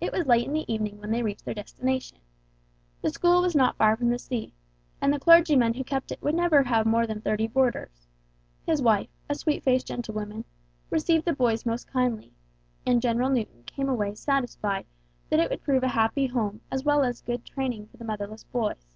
[0.00, 2.18] It was late in the evening when they reached their destination.
[3.02, 4.54] The school was not far from the sea,
[5.00, 8.06] and the clergyman who kept it would never have more than thirty boarders;
[8.66, 10.44] his wife, a sweet faced gentlewoman,
[10.90, 12.34] received the boys most kindly,
[12.86, 14.86] and General Newton came away satisfied
[15.28, 18.04] that it would prove a happy home as well as a good training for the
[18.04, 18.94] motherless boys.